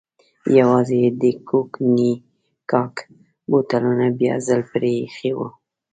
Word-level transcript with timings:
یوازې 0.57 0.95
یې 1.03 1.09
د 1.21 1.23
کونیګاک 1.73 2.95
بوتلونه 3.49 4.05
بیا 4.19 4.35
ځل 4.47 4.61
پرې 4.71 4.91
ایښي 5.01 5.31
و. 5.37 5.39